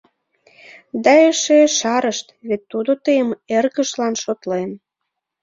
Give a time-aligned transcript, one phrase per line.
[1.03, 4.69] Да эше ешарышт: «вет тудо тыйым эргыжлан шотлен...»